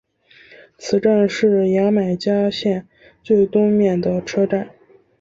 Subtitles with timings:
[0.79, 2.87] 此站是牙买加线
[3.21, 4.67] 最东面的车站。